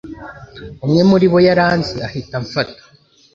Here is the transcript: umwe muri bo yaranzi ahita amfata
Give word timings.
umwe 0.85 1.01
muri 1.09 1.25
bo 1.31 1.39
yaranzi 1.47 1.95
ahita 2.07 2.35
amfata 2.41 2.81